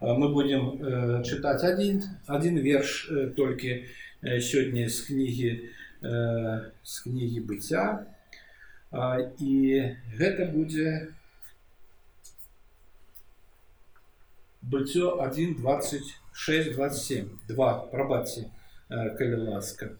[0.00, 3.82] мы будем читать один, один верш только
[4.22, 5.70] сегодня с книги,
[6.00, 8.06] с книги Бытия.
[9.38, 11.10] И это будет
[14.62, 17.28] Быццё 1, 26, 27.
[17.48, 18.44] Два, пробачьте,
[19.18, 19.90] коли ласка.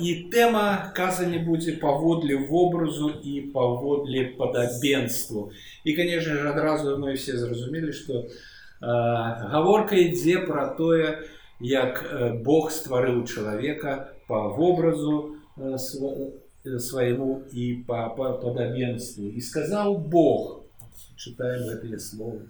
[0.00, 5.52] І тэма казані будзе паводле вобразу і паводле падабенству.
[5.84, 8.28] І конечно же адразу мы все зразумелі, што
[8.81, 11.23] гаворка ідзе пра тое,
[11.59, 12.03] як
[12.45, 15.35] Бог стварыў чалавека па вобразу
[16.77, 19.29] свайму і па падабенству.
[19.31, 20.61] І сказаў Бог,
[21.17, 22.49] чытаем гэтыя словы.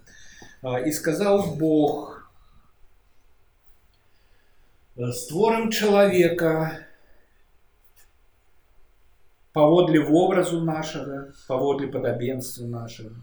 [0.63, 2.27] І сказаў Бог,
[4.97, 6.83] створым чалавека,
[9.53, 13.15] паводле вобразу нашага паводле падабенства нашага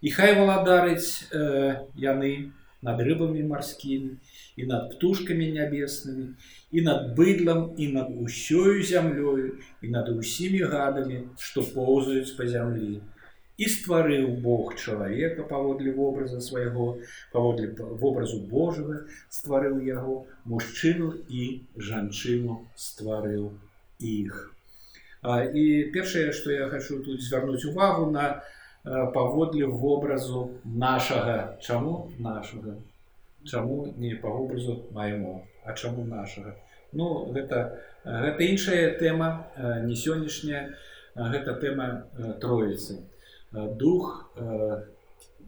[0.00, 2.52] і хай валадарыць э, яны
[2.82, 4.16] над рыбамі марскімі
[4.56, 6.26] і над птушкамі нябеснымі
[6.72, 13.00] і над быдлам і над усёю зямлёю і над усімі гадамі што поўзаюць па зямлі
[13.60, 16.86] і стварыў Бог чалавека паводле вобраза свайго
[17.32, 23.52] паводле вобразу Божага стварыў яго мужчыну і жанчыну стварыў
[24.12, 24.40] іх
[25.52, 28.40] і першае што я хочу тут звярнуць увагу на
[28.84, 32.76] паводле вобразу нашага чаму нашага
[33.44, 36.56] чаму не па вобразу майму а чаму нашага
[36.92, 39.52] ну гэта гэта іншая тэма
[39.84, 40.74] не сённяшняя
[41.14, 42.08] гэта тэма
[42.40, 43.04] троіцы
[43.52, 44.32] дух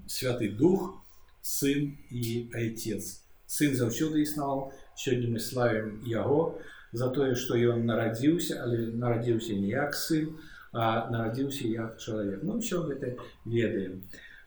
[0.07, 1.01] святы дух
[1.41, 6.61] сын і айцец сын заўсёды існаваў сёння мы славім яго
[6.93, 12.59] за тое што ён нарадзіўся але нарадзіўся не як сын а нарадзіўся як чалавек ну
[12.59, 14.03] все гэта ведаем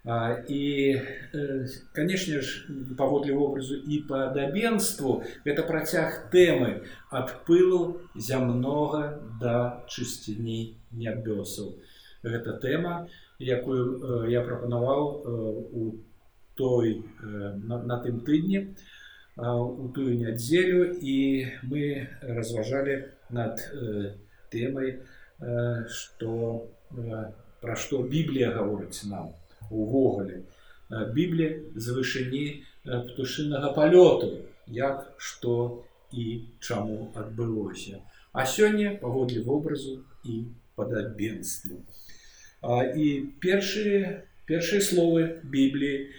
[0.05, 1.01] а, і
[1.93, 2.65] канешне ж
[2.97, 11.77] паводле вобразу і падабенству это працяг тэмы ад пылу зямнога да чысціні нябёсаў
[12.23, 13.05] гэта тэма
[13.39, 15.01] якую я прапанаваў
[15.71, 15.95] у
[16.55, 18.95] той на, на тым тыдні у
[19.37, 24.15] у тую нядзелю і мы разважалі над э,
[24.49, 24.99] тэмай э,
[25.89, 26.33] што
[26.91, 27.23] э,
[27.61, 29.33] пра што Біблія гаворыць нам
[29.69, 30.43] увогуле
[30.89, 32.45] Біблія з вышыні
[32.85, 34.31] птушынага палёту
[34.67, 38.01] як што і чаму адбылося
[38.31, 40.43] А сёння паводле вобразу і
[40.75, 41.81] падабенству
[42.95, 43.07] і
[43.41, 46.09] першыя першыя словы Бібліі,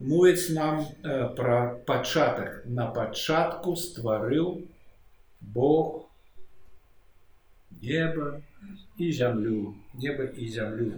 [0.00, 4.66] мовіць нам э, пра пачатак на пачатку стварыў
[5.40, 6.10] Бог
[7.82, 8.42] неба
[8.98, 10.92] і зямлю неба і зямлю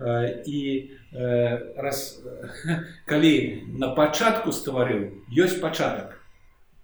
[0.00, 2.22] э, і э, раз
[3.06, 6.20] калі на пачатку стварыў ёсць пачатак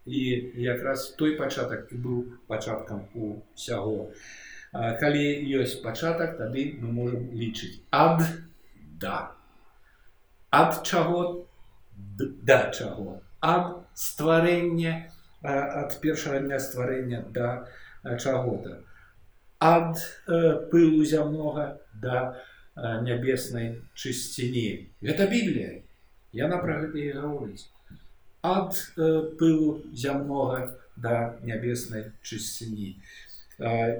[0.06, 4.12] і якраз той пачатак і быў пачаткам усяго
[4.72, 5.24] калі
[5.60, 8.22] ёсць пачатак тады мы можемм лічыць ад
[9.00, 9.32] да
[10.50, 11.46] ад чаго
[12.18, 15.10] да чаго ад стварэння
[15.42, 17.66] ад першага дня стварэння да
[18.18, 18.82] чаго-то
[19.60, 19.96] ад
[20.70, 22.36] пылу зямнога да
[22.76, 25.82] нябеснай чысціні гэта Біблія
[26.32, 27.66] яна пра гэта і гаворыць
[28.42, 28.76] ад
[29.40, 32.96] пылу зямнога да нябеснай чысціні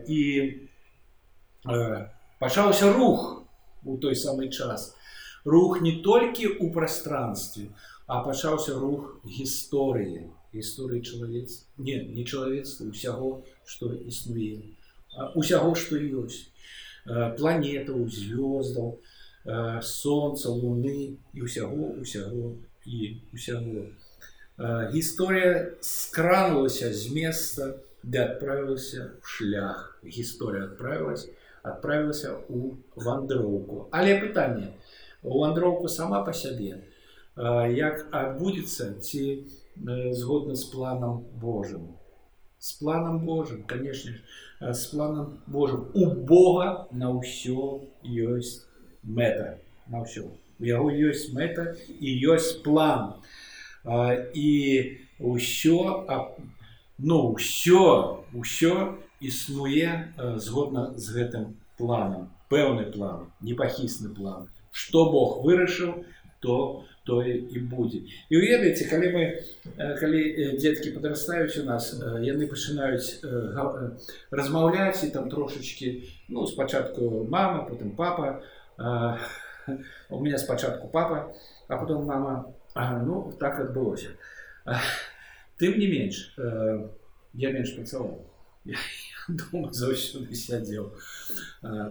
[0.07, 0.23] і
[2.39, 3.45] пачаўся рух
[3.85, 4.95] у той самы час
[5.45, 12.87] рух не толькі ў прастранстве а а пачаўся рух гісторыі гісторыі чалавец не не чалавецтва
[12.95, 13.31] усяго
[13.67, 14.63] што існуе
[15.35, 16.49] усяго што ёсць
[17.39, 18.99] планетаў звёздаў
[19.89, 23.87] солнца луны і ўсяго усяго і усяго
[24.93, 31.29] гісторыя скранулася з места де адправілася в шлях гісторыя адправілась
[31.63, 34.75] адправілася у вандроўку але пытанне
[35.23, 36.93] у вандроўку сама по сябе то
[37.37, 39.45] як адбудзецца ці
[40.13, 41.93] згодна з планам Божым.
[42.61, 44.21] З планам Божым, канешне,
[44.61, 48.67] з планам Божым у Бога на ўсё ёсць
[49.03, 50.31] мэта на ўсё.
[50.59, 53.21] У яго ёсць мэта і ёсць план.
[54.35, 54.51] І
[55.21, 55.79] ўсё
[56.99, 58.75] ну ўсё ўсё
[59.21, 61.45] існуе згодна з гэтым
[61.77, 62.33] планам.
[62.49, 64.49] пэўны план, непахісны план.
[64.71, 66.05] Што Бог вырашыў,
[66.41, 69.25] то тое і будзе і ведаеце калі мы
[70.01, 70.21] калі
[70.59, 73.23] дзеткі падрастаюць у нас яны пачынаюць
[74.31, 78.43] размаўляць і там трошачки ну спачатку мама потым папа
[80.11, 81.33] у меня спачатку папа
[81.69, 84.11] а потом мама А, ну, так адбылося.
[85.57, 86.91] Тым не менш, э,
[87.33, 88.21] я менш працаваў.
[89.29, 90.91] Я дома заўсёды сядзеў.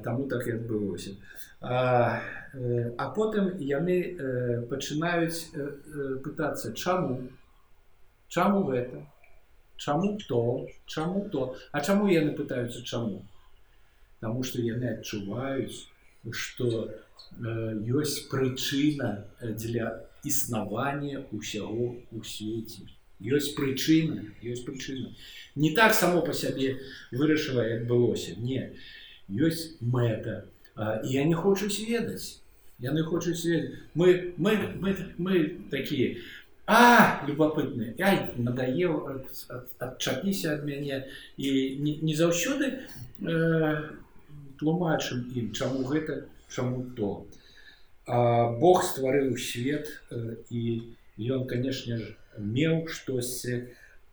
[0.04, 1.16] Таму так і адбылося.
[1.62, 2.22] А,
[2.54, 5.52] э, а потым яны э, пачынаюць
[6.24, 7.30] пытацца, чаму?
[8.28, 9.02] Чаму гэта?
[9.78, 13.26] Чаму то, чаму то, А чаму яны пытаюцца чаму?
[14.20, 15.88] Таму што яны адчуваюць,
[16.32, 16.90] што
[17.42, 22.88] ёсць прычына для існавання ўсяго ў свеце.
[23.20, 25.14] Ёсць прычына, ёсць прычына.
[25.56, 26.80] Не так само па сябе
[27.12, 28.36] вырашыла, як былося.
[28.40, 28.74] Не.
[29.30, 30.46] Ёсць мэта.
[30.78, 32.42] І я не хочуць ведаць.
[32.80, 33.80] Яны хочуць ведаць.
[33.94, 36.20] Мы, мы, мы, мы такія,
[36.68, 39.22] а любопытны Ай, надоел
[39.80, 41.06] адчапіся ад мяне
[41.38, 42.82] і не, не заўсёды
[43.22, 43.94] э,
[44.58, 47.28] тлумачым ім чаму гэта чаму то
[48.08, 50.90] а, Бог стварыў свет э, і
[51.22, 53.62] ён канешне ж меў штосьці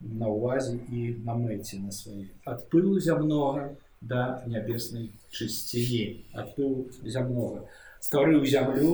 [0.01, 3.71] на увазе і на мэце на свае ад пылу зямнога
[4.01, 7.63] да нябеснай чысціні ад пылу зямнога
[8.03, 8.91] стварыў зямлю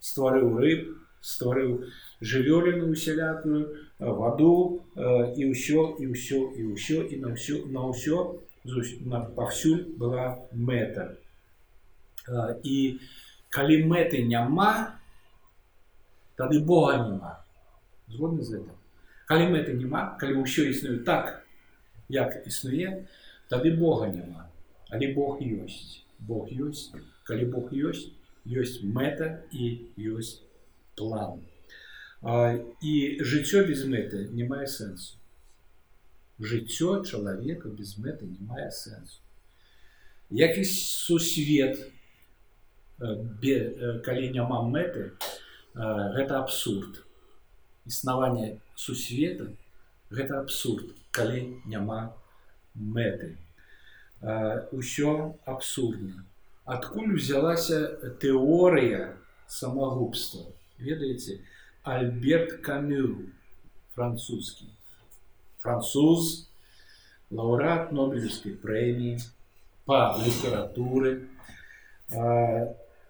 [0.00, 0.82] стварыў рыб
[1.20, 1.84] стварыў
[2.20, 3.62] жывёліну усялякую
[3.98, 8.18] ваду і ўсё і ўсё і ўсё і на ўсё на ўсё
[9.38, 11.14] паўсюль была мэта
[12.62, 12.76] і
[13.50, 14.98] калі мэты няма
[16.36, 17.32] тады Бога няма
[18.12, 18.76] згодны з гэтым
[19.30, 21.44] калі мэты няма калі ўсё існуе так
[22.08, 23.04] як існуе
[23.48, 24.48] тады Бога няма
[24.90, 26.90] але Бог ёсць Бог ёсць
[27.24, 28.08] калі Бог ёсць
[28.44, 30.40] ёсць мэта і ёсць
[30.96, 31.40] план
[32.22, 35.14] і жыццё без мэты не мае сэнсу.
[36.38, 39.22] Жыццё чалавека без мэты не мае сэнсу.
[40.30, 41.78] Як і сусвет,
[42.98, 45.12] калі няма мэты,
[45.74, 47.04] гэта абсурд.
[47.88, 49.48] Існаванне сусвета
[50.10, 52.12] гэта абсурд, калі няма
[52.74, 53.36] мэты.
[54.72, 56.24] Усё абсурдна.
[56.64, 60.52] Адкуль узялася тэорыя самагубства?
[60.76, 61.40] Ведаеце,
[61.82, 63.32] Альберт Камю,
[63.94, 64.68] французский.
[65.60, 66.50] Француз,
[67.30, 69.18] лауреат Нобелевской премии
[69.86, 71.28] по литературе,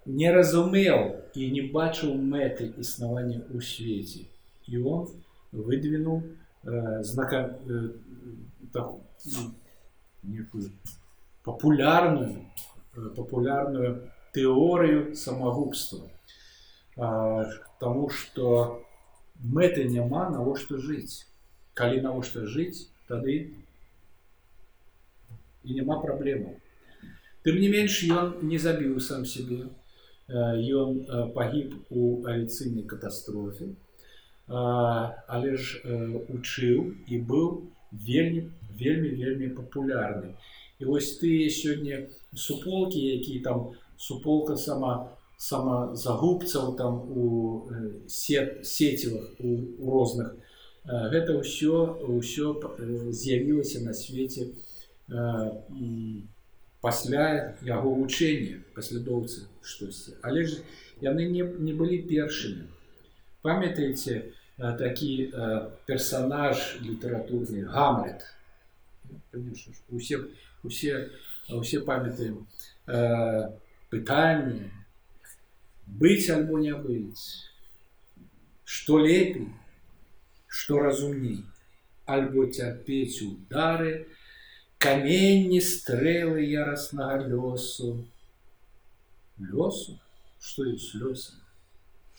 [0.07, 4.31] не разумел и не бачил мэты існавання ў свеце.
[4.67, 5.09] І он
[5.53, 6.23] выдвинул
[6.65, 7.91] э, знака, э,
[8.73, 8.93] так,
[10.23, 10.71] некую
[11.43, 12.45] популярную,
[12.97, 16.09] э, популярную теорию самогубства.
[17.79, 18.85] Таму што
[19.39, 21.27] мэты няма навошта жыць.
[21.75, 23.55] Калі навошта жыць, тады
[25.63, 26.59] і няма праблемаў.
[27.47, 29.71] Тым не менш ён не забіў сам сябе.
[30.29, 33.71] Ён пагіб у авіцыйнай катастрофе,
[34.49, 35.83] але ж
[36.33, 38.49] учыў і быў вельмі
[38.79, 40.35] вельмі вельмі папулярны.
[40.79, 47.71] І вось тыя сёння суполкі, які там суполка сама самазагубцаў там у
[48.09, 50.35] сет, сецівах у, у розных
[50.85, 52.59] гэта ўсё ўсё
[53.15, 54.51] з'явілася на свеце
[56.83, 60.59] пасля яго вучэння паслядоўцы штосьці але ж
[61.07, 62.67] яны не, не былі першымі
[63.43, 65.33] памятаеце такі
[65.87, 68.25] персонаж літаратурны гамлет
[69.91, 70.25] усе
[70.63, 71.11] усе
[71.49, 72.47] усе памятаем
[73.91, 74.71] пытанне
[75.89, 77.51] быть альбо не быть,
[78.65, 79.49] что лепей,
[80.47, 81.45] что разумней,
[82.05, 84.07] альбо терпеть удары,
[84.79, 88.07] каменні стрелы яростного лёсу.
[89.39, 89.99] Лёсу?
[90.41, 91.37] Что есть лёсом?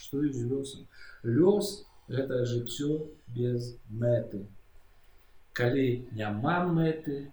[0.03, 0.87] Что есть лёсом?
[1.23, 4.45] Лёс – это жыццё без мэты.
[5.53, 7.31] Калі няма мэты,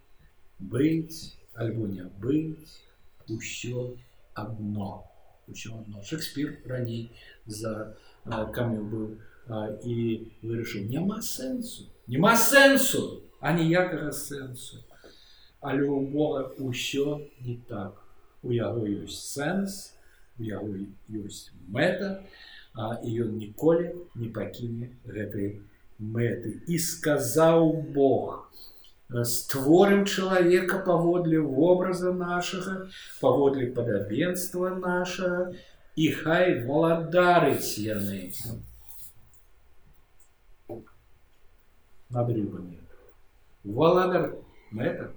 [0.59, 2.83] быць альбо не быць,
[3.29, 3.97] усё
[4.35, 5.05] одно
[5.49, 7.11] ўсё адно Шекспір раней
[7.47, 7.95] за
[8.27, 9.07] камю быў
[9.87, 9.97] і
[10.43, 14.83] вырашыў няма сэнсу няма сэнсу а ніякага сэнсу
[15.61, 18.03] але у Бога ўсё не так
[18.43, 19.95] у яго ёсць сэнс
[20.39, 20.75] у яго
[21.23, 22.25] ёсць мэта а,
[22.77, 25.49] і ён ніколі не пакіне гэтай
[25.99, 28.51] мэты і сказаў Бог
[29.33, 32.91] створым чалавека паводле вобраза нашага,
[33.21, 35.53] паводле падабенства нашага
[35.97, 38.33] і хай валадарыць яны
[42.11, 42.83] над рыбамі.
[43.65, 44.35] Валадар
[44.71, 45.15] мэта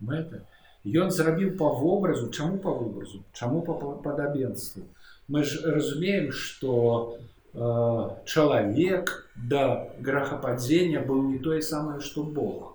[0.00, 0.44] мэта.
[0.84, 3.74] Ён зрабіў па вобразу, чаму па вобразу, чаму па
[4.04, 4.84] падабенству.
[5.28, 7.18] Мы ж разумеем, што
[7.54, 12.74] чалавек да грахападзення быў не тое самае што Бог.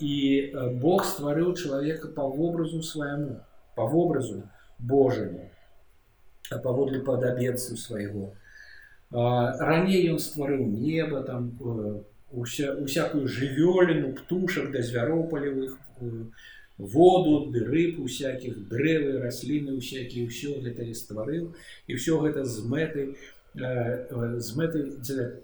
[0.00, 0.14] І
[0.80, 3.40] Бог стварыў чалавека па вобразу свайму,
[3.76, 4.42] па вобразу
[4.78, 5.50] Божаму,
[6.62, 8.32] паводле падабенцу свайго.
[9.10, 11.52] Раней ён стварыў неба там
[12.32, 15.78] уся, усякую жывёліну, птушак да звяроў палявых,
[16.80, 21.56] воду, ды рыб усякіх, дрэвы, расліны усякія, ўсё гэта і стварыў
[21.88, 23.16] і ўсё гэта з мэтай
[23.56, 25.40] з мэтай дзеля,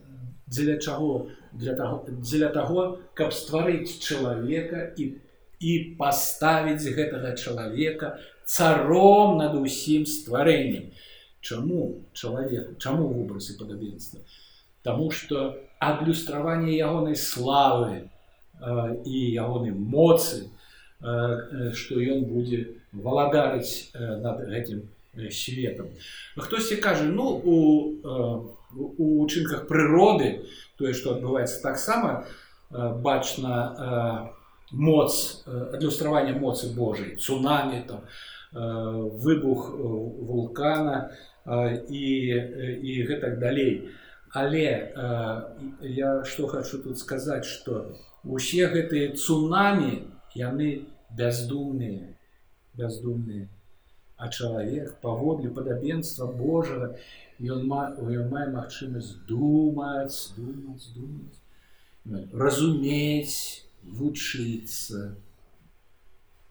[0.47, 5.17] дзеля чаго для таго дзеля таго каб стварыць чалавека і
[5.63, 10.93] і паставіць гэтага чалавека царом над усім стварэннем
[11.41, 14.21] чаму чалавек чаму вобразы падабенства
[14.83, 20.51] Таму што адлюстраванне ягонай славы э, і ягонай моцы
[21.03, 24.87] што ён будзе валадарыць над гэтым
[25.31, 25.89] светом
[26.37, 27.57] хтосьці кажа ну у
[28.75, 30.47] у учынках прыроды
[30.79, 32.25] тое што адбываецца таксама
[32.71, 34.31] бачна
[34.73, 38.07] моц адлюстравання моцы Божай цунамі там
[38.53, 41.11] выбух вулкана
[41.89, 42.07] і
[42.81, 43.91] і гэтак далей
[44.33, 44.95] але
[45.83, 47.93] я што хочу тут сказаць что
[48.25, 50.69] усе гэтыя цунамі яны
[51.17, 52.15] бяздумныя
[52.79, 53.49] бяздумныя
[54.17, 56.95] а чалавек паводле падабенства Божага
[57.55, 65.03] ён мае магчымасць думаць думаць думаць разумець вучыцца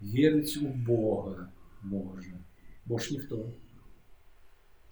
[0.01, 1.50] верыць у Бога
[1.82, 2.44] можна
[2.86, 3.46] больш ніхто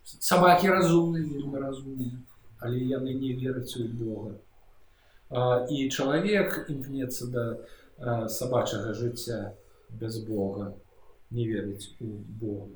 [0.04, 2.18] сабакі разумныя вельмі разумныя
[2.60, 4.34] але яны не вераць у Бога
[5.30, 7.46] а, і чалавек імкнецца да
[8.00, 9.56] сабачага жыцця
[9.90, 10.76] без Бога
[11.32, 12.06] не верыць у
[12.42, 12.72] Бога.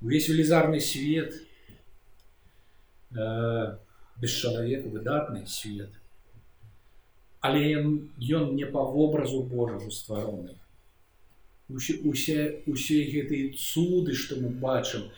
[0.00, 1.34] Увесь велізарны свет
[3.14, 3.76] э,
[4.16, 5.90] без чалавека выдатны свет.
[7.40, 10.58] Але ён, ён не па вобразу Божагу ствароны.
[11.68, 15.08] Усе, усе, усе гэтыя цуды, што мы бачым,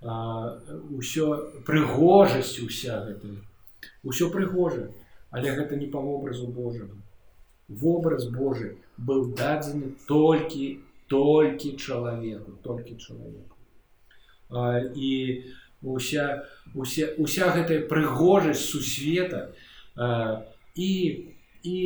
[0.00, 3.36] ўсё прыгожасць уся гэта,
[4.02, 4.88] ўсё прыгожа,
[5.30, 6.96] але гэта не па вобразу Божага
[7.68, 13.56] вобраз Божий быў дадзены толькі толькі чалавеку толькі чалавеку
[14.94, 15.10] і
[15.82, 16.44] уся
[16.74, 19.50] уся, уся гэтая прыгожасць сусвета
[20.74, 20.92] і
[21.62, 21.80] і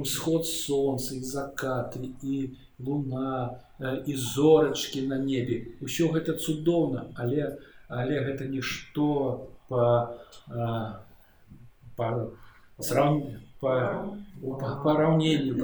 [0.00, 3.60] усход солнца і закаты і луна
[4.06, 7.58] і зорачкі на небе ўсё гэта цудоўна але
[7.88, 10.10] але гэта нішто по
[11.96, 12.28] па,
[12.78, 13.72] сравнению по,
[14.40, 15.54] по параўненню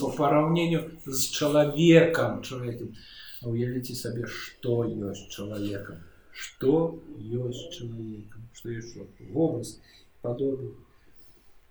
[0.00, 2.94] по параўненню з чалавекам чалавекам
[3.42, 6.00] уявіце сабе што ёсць чалавекам
[6.32, 9.76] што ёсць чалавекам што яшчэ вобраз
[10.22, 10.72] падобы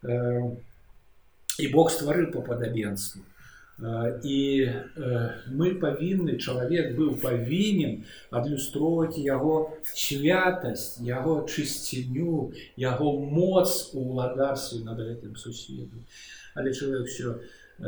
[0.03, 0.51] э,
[1.59, 3.21] і Бог стварыў по падабенству
[3.81, 4.69] і
[5.49, 15.01] мы павінны чалавек быў павінен адлюстроўваць яго святасць яго чысціню яго моц у ўладарстве над
[15.01, 16.05] гэтым сусвету
[16.53, 17.33] але чалавек все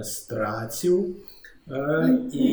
[0.01, 1.21] страціў
[1.69, 2.49] і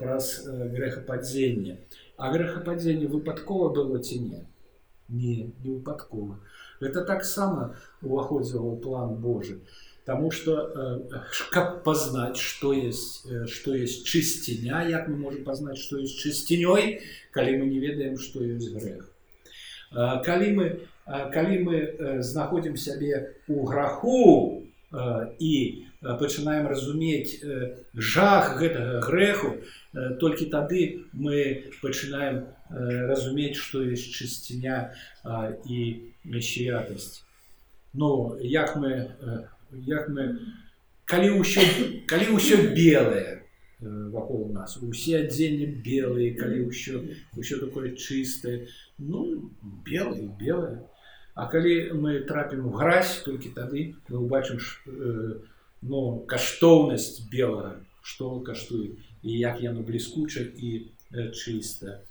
[0.00, 1.76] праз грэхападзенне
[2.16, 4.42] а грэхападзенне выпадкова было ці не
[5.08, 6.40] не не выпадкова
[6.80, 9.60] это таксама уваходзіла план Божий
[10.07, 10.71] Потому что
[11.13, 11.19] э,
[11.51, 17.01] как познать, что есть, э, что есть чистиня, как мы можем познать, что есть чистиней,
[17.33, 19.11] коли мы не ведаем, что есть грех.
[19.91, 20.79] Э, коли мы,
[21.33, 24.63] коли мы знаходим себе у граху
[25.39, 27.43] и начинаем разуметь
[27.93, 29.57] жах этого греху,
[30.19, 34.93] только тады мы начинаем разуметь, что есть чистиня
[35.65, 37.23] и святость.
[37.93, 39.15] Но як мы
[39.72, 40.28] як мы
[41.04, 41.62] калі ўсё
[42.06, 43.42] калі ўсё белае
[43.82, 47.02] вакол нас усе адзенні белыя калі ўсё
[47.34, 49.50] ўсё такое чыстае ну
[49.84, 50.80] белый белое
[51.34, 55.40] А калі мы трапім у гразь толькі тады мы убачым э,
[55.80, 62.04] ну каштоўнасць белага што каштуе і як яно бліскуча і э, чыста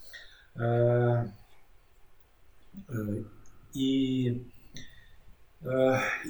[0.57, 1.29] э,
[2.89, 3.23] э,
[3.77, 3.89] і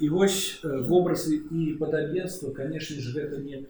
[0.02, 3.66] і вось вобразы і падабенства конечно ж гэта не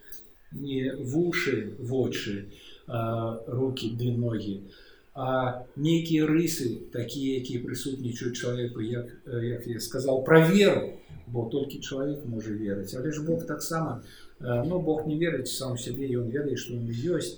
[0.51, 2.49] не вушы вочы
[2.87, 4.65] руки ды ногі
[5.13, 11.79] а нейкія рысы такія якія прысутнічаюць чалавеку як як я сказал про веру бо толькі
[11.79, 14.03] чалавек можа верыць але ж Бог таксама
[14.39, 17.37] но ну, Бог не верыць сам сябе ён ведае што ён ёсць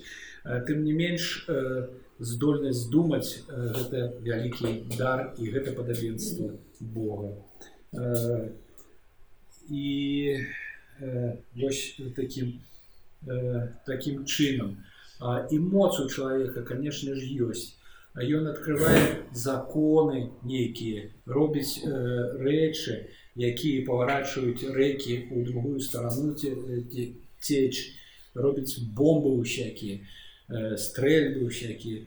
[0.68, 1.48] тым не менш
[2.20, 7.36] здольнасць думаць гэта вялікі дар і гэта падабенства Бога
[9.70, 10.38] і
[11.56, 12.60] вось таким
[13.86, 14.78] таким чынам
[15.52, 17.80] і моц у чалавека конечно ж ёсць
[18.14, 26.36] ён открывае законы нейкія робіць рэчы якія паварачваюць рэкі у другую старану
[27.40, 27.76] цеч
[28.36, 30.04] робіць бомбы усякія
[30.78, 32.06] стрэльбы усякія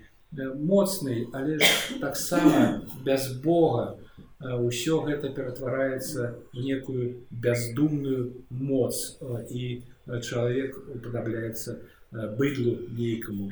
[0.60, 1.64] моцны але ж
[2.00, 3.98] таксама без Бога
[4.40, 9.18] ўсё гэта ператвараецца в некую бяздумную моц
[9.50, 9.82] і
[10.22, 11.76] чалавек уподабляецца
[12.38, 13.50] быдлу нейкаму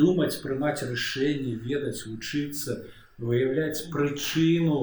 [0.00, 2.82] думаць прымаць рашэнне ведаць вучыцца
[3.18, 4.80] выяўляць прычыну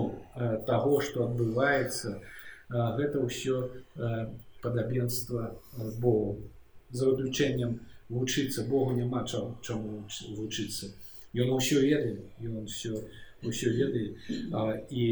[0.71, 2.15] таго што адбываецца
[2.69, 3.69] гэта ўсё
[4.61, 5.55] падабенства
[5.99, 6.39] Богу
[6.91, 7.79] за выключэннем
[8.09, 10.03] вучыцца Богу няма чаму
[10.35, 10.91] вучыцца
[11.33, 13.05] Ён усё ведае ён все
[13.43, 14.07] ўсё ведае
[14.89, 15.05] і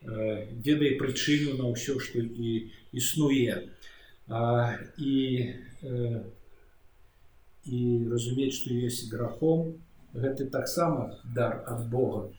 [0.00, 3.68] ведае прычыну на ўсё што і існуе
[5.10, 5.14] і
[7.70, 7.80] і
[8.10, 9.74] разумець што ёсць грахом
[10.14, 12.30] гэта таксама дар ад Бога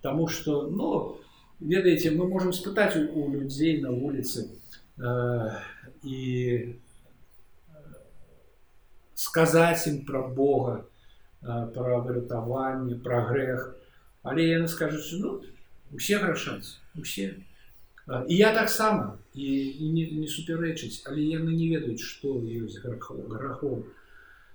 [0.00, 1.20] Таму што ну
[1.60, 4.48] ведаеце мы можемм спытаць у людзей на вуліцы
[6.02, 6.20] і
[9.14, 10.80] сказаць ім пра Бога
[11.76, 13.68] пра выратаванне пра грэх
[14.24, 15.40] але яны скажуць ну
[15.92, 17.30] усе грашаць усе
[18.28, 23.84] і я таксама і, і не, не супярэчыць але яны не ведаюць што ёсць грахом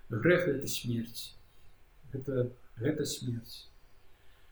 [0.09, 1.33] грэх это смерць
[2.13, 3.67] это гэта смерць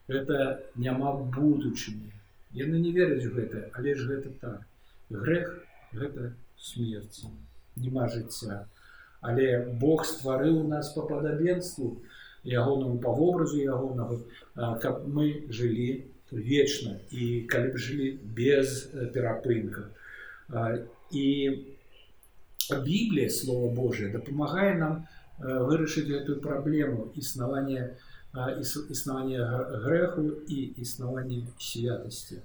[0.08, 2.14] это няма будучыні
[2.54, 4.62] яны не вераць у гэта але ж гэта так
[5.10, 5.52] грэх
[5.94, 7.26] гэта смерць
[7.76, 8.66] няма жыцця
[9.22, 9.48] але
[9.80, 12.04] Бог стварыў нас по падабенству
[12.48, 14.20] ягонаму па вобразу ягонага
[14.84, 19.90] каб мы жылі вечна і калі б жылі без перапынка
[21.12, 21.28] і
[22.72, 25.04] Біблія слова Божие дапамагае нам
[25.40, 27.92] вырашыць гэтую праблему існавання
[28.90, 29.46] існавання
[29.84, 32.40] грэху і існавання святасці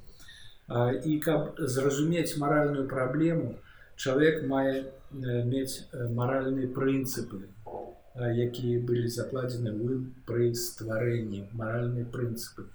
[1.04, 3.54] і каб зразумець маральную праблему
[3.96, 7.46] чалавек мае мець маральныя прынцыпы
[8.18, 12.66] якія былі закладзены вы пры стварэнні маральныя прынцыпы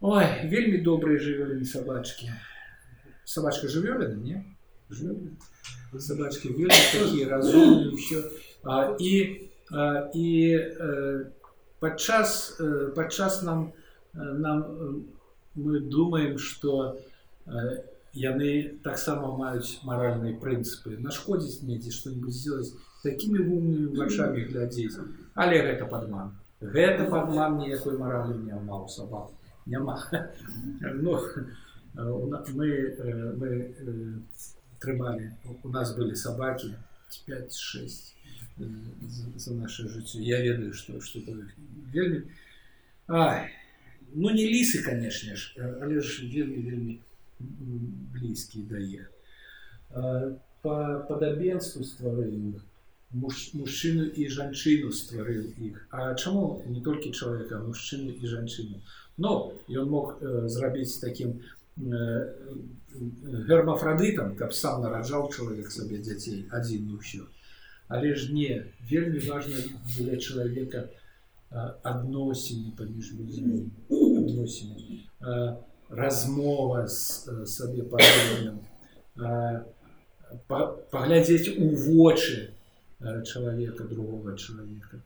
[0.00, 2.30] Ой вельмі добрыя жывёліны сабачкі
[3.24, 4.44] сабачка жывёліна не
[5.98, 8.20] сабачкі такія разумныя ўсё
[9.00, 9.12] і
[10.14, 10.28] і
[11.80, 12.60] падчас
[12.94, 13.72] падчас нам
[14.14, 14.62] нам
[15.54, 17.00] мы думаем что
[18.16, 24.98] яны таксама маюць маральныя прынцыпы нашкодзіць недзе что-нибудь сделать такими вумнымі вачамі глядзець
[25.34, 29.30] але гэта падман гэта падман ніякой маралі няма ў сабак
[29.66, 29.96] няма
[31.02, 31.20] ну,
[32.54, 32.68] мы
[33.40, 33.48] мы
[34.80, 35.30] трымалі
[35.62, 36.74] у нас былі сабакі
[37.28, 38.16] 5-6
[39.36, 41.20] за наше жыццё я ведаю что что
[41.92, 42.22] вельмі
[43.08, 47.00] ну не лісы канешне ж але ж вельмі вельмі
[47.38, 49.10] блізкія да іх
[50.62, 50.76] по
[51.08, 52.60] падабенству стварыў
[53.12, 58.82] муж мужчыну і жанчыну стварыў іх А чаму не толькі чалавека мужчыну і жанчыну
[59.16, 61.40] но ён мог э, зрабіць таким
[61.78, 62.34] э,
[63.48, 67.24] гермафрадытам каб сам нараджаў чалавек сабе дзяцей адзін не ўсё
[67.88, 69.62] але ж не вельмі важна
[69.96, 70.88] для чалавека
[71.82, 75.06] адносіны паміж людзьмі адносіны
[75.88, 78.60] размова з сабе падобным
[80.90, 82.50] паглядзець у вочы
[83.00, 85.00] чалавека другого чалавека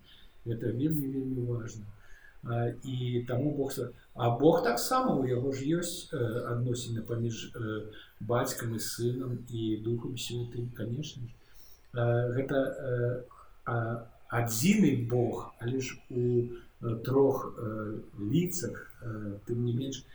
[0.46, 1.84] это вельмі вельмі важно
[2.84, 3.72] і таму Бог
[4.14, 7.52] а Бог таксама у яго ж ёсць адносіны паміж
[8.20, 11.22] бацькам і сынам і духам святым конечно
[11.92, 13.26] гэта
[14.30, 17.44] адзіны Бог але ж у трох
[18.18, 18.88] ліцах
[19.46, 20.08] тым не менш у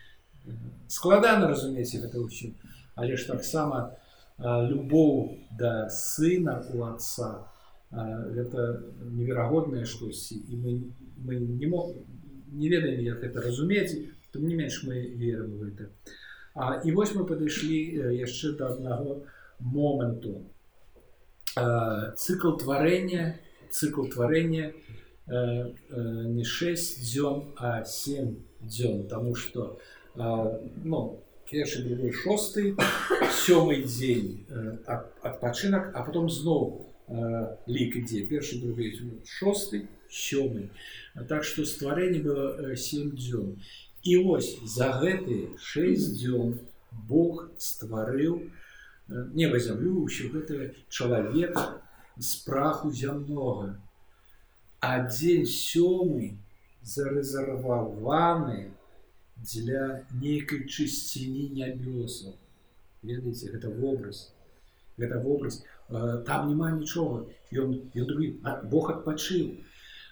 [0.87, 2.53] складана разумееце гэта ўсё
[2.95, 3.97] але ж таксама
[4.39, 7.49] любоў да сына у отца
[7.91, 10.71] гэта неверагоднае штосьці і мы
[11.17, 11.95] мы не мог
[12.51, 15.89] не ведаем як это разумець тым не менш мы верым в это
[16.55, 17.77] а і вось мы падышлі
[18.15, 19.23] яшчэ да аднаго
[19.59, 20.43] моманту
[22.17, 24.73] цикл тварэння цикл тварэння
[25.27, 29.79] не 6 дзён а 7 дзён тому что
[30.15, 32.75] у ну, першы другой шосты
[33.45, 34.45] сёмы дзень
[34.85, 36.88] адпачынак а потом зноў
[37.67, 38.91] лік ідзе першы другі
[39.29, 40.69] шосты сёмы
[41.29, 43.57] так што стварэнне было 7 дзён
[44.03, 46.55] і вось за гэтыя 6 дзён
[47.09, 48.39] Бог стварыў
[49.09, 51.81] неба зямлю ўсё гэта чалавека
[52.17, 53.75] з праху зямнога
[54.79, 56.37] а дзень сёмы
[56.81, 58.71] зарэзерваваны
[59.53, 62.33] для нейкай чысціні нябёсаў
[63.03, 64.31] ведаеце гэта вобраз
[64.97, 68.29] гэта вобраз там няма нічога ён ён другі
[68.71, 69.57] Бог адпачыў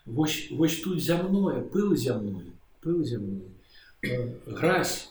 [0.05, 3.49] вось вось тут зямное пыл зямной пыл зямной
[4.45, 5.09] гразь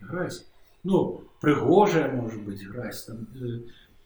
[0.00, 0.44] гразь
[0.82, 3.26] ну прыгожая может быть гразь там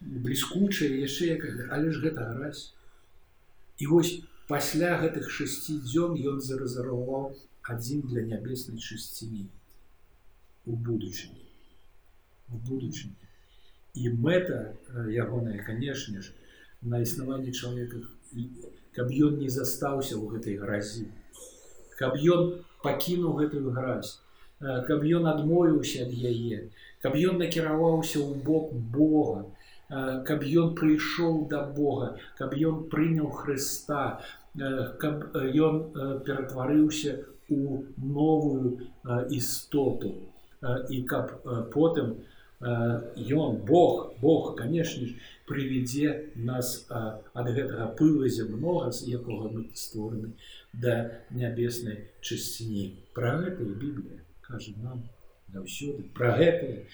[0.01, 2.75] бліскучая яшчэ але ж гэта гразь
[3.79, 7.33] і вось пасля гэтых шасці дзён ён зарэзерваваў
[7.75, 9.49] адзін для нябеснай чысціні
[10.67, 11.49] у будучыні
[12.49, 13.17] в будучыні
[13.95, 14.75] і мэта
[15.11, 16.33] ягоная канешне ж
[16.83, 18.03] на існаванне чалавека
[18.97, 21.07] каб ён не застаўся ў гэтай гразі
[21.99, 24.19] каб ён пакінуў гэтую гразь
[24.89, 26.59] каб ён адмовіўся ад яе
[27.05, 29.45] каб ён накіраваўся ў бок Бога
[30.29, 34.05] каб ён прыйшоў да Бога каб ён прыняў Хрыста
[35.03, 35.81] каб ён
[36.27, 37.19] ператварыўся
[37.51, 38.79] у новую
[39.31, 40.15] істоту
[40.89, 41.35] і каб
[41.75, 42.15] потым
[42.61, 45.15] ён Бог Бог канешне ж
[45.47, 50.33] прывядзе нас ад гэтага пыла зямнога з якога мы створаны
[50.73, 55.05] да нябеснай чысціні пра гэта Біблія кажа нам
[55.53, 56.89] заўсёды пра гэта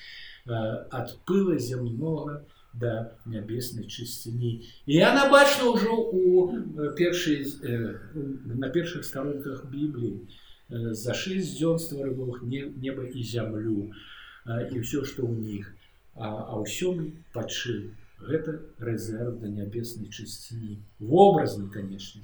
[0.91, 2.43] ад пыла зямнога
[2.75, 6.51] да нябеснай чысціні і яна бачна ўжо у
[6.99, 10.27] першай на першых старонках Бібліі
[10.71, 13.91] за шесть дзён стварыў Бог неба і зямлю
[14.47, 15.75] і ўсё што ў них
[16.17, 22.23] а ўсём пачыў гэта рэзерв да нябеснай чысціні вобразны канешне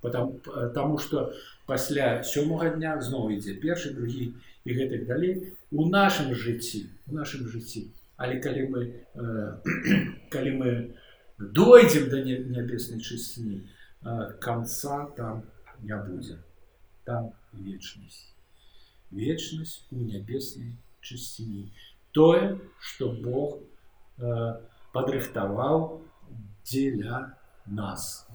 [0.00, 0.40] потому
[0.74, 1.34] тому что
[1.66, 7.46] пасля сёмага дня зноў ідзе першы другі і гэтых далей у нашым жыцці у нашым
[7.46, 8.80] жыцці але калі мы
[9.14, 9.52] э,
[10.30, 10.70] калі мы
[11.38, 15.46] дойдзем да нябеснай чысціні э, конца там
[15.82, 16.38] не будзе
[17.04, 18.34] там вечнасць
[19.10, 21.70] вечнасць у нябеснай чысціні
[22.12, 23.58] тое что Бог
[24.18, 24.60] э,
[24.92, 26.02] падрыхтаваў
[26.64, 28.26] дзеля нас